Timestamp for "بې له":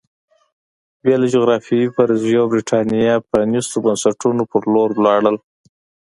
1.01-1.27